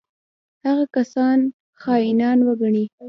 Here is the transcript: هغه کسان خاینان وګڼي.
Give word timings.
هغه 0.65 0.85
کسان 0.95 1.39
خاینان 1.81 2.39
وګڼي. 2.47 2.85